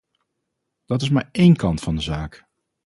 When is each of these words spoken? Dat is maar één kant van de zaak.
Dat 0.85 1.01
is 1.01 1.09
maar 1.09 1.29
één 1.31 1.55
kant 1.55 1.79
van 1.79 1.95
de 1.95 2.01
zaak. 2.01 2.43